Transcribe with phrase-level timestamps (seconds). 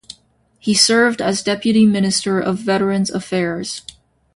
[0.57, 3.83] He served as Deputy Minister of Veterans' Affairs.